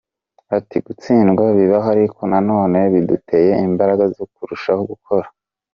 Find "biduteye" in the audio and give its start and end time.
2.93-3.51